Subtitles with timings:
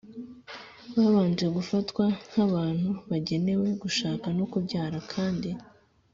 [0.95, 5.49] babanje gufatwa nk’abantu bagenewe gushaka no kubyara, kandi